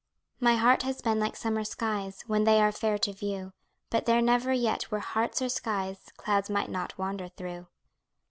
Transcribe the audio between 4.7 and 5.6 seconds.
were hearts or